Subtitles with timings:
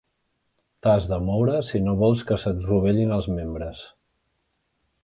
[0.85, 3.89] T'has de moure si no vols que se't rovellin els membres.